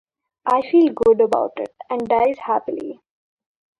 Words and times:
I 0.47 0.61
feel 0.63 0.91
good 0.93 1.21
about 1.21 1.51
it, 1.57 1.75
and 1.91 2.07
dies 2.07 2.39
happily. 2.39 3.03